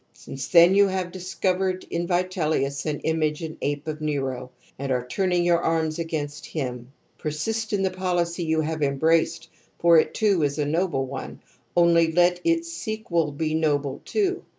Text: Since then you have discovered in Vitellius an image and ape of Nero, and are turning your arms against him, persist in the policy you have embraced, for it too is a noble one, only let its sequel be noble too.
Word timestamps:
Since 0.13 0.47
then 0.47 0.73
you 0.73 0.87
have 0.87 1.11
discovered 1.11 1.85
in 1.91 2.07
Vitellius 2.07 2.87
an 2.87 3.01
image 3.01 3.43
and 3.43 3.55
ape 3.61 3.87
of 3.87 4.01
Nero, 4.01 4.49
and 4.79 4.91
are 4.91 5.05
turning 5.05 5.43
your 5.45 5.59
arms 5.61 5.99
against 5.99 6.47
him, 6.47 6.91
persist 7.19 7.71
in 7.71 7.83
the 7.83 7.91
policy 7.91 8.43
you 8.43 8.61
have 8.61 8.81
embraced, 8.81 9.49
for 9.77 9.99
it 9.99 10.15
too 10.15 10.41
is 10.41 10.57
a 10.57 10.65
noble 10.65 11.05
one, 11.05 11.39
only 11.77 12.11
let 12.11 12.41
its 12.43 12.73
sequel 12.73 13.31
be 13.31 13.53
noble 13.53 14.01
too. 14.03 14.43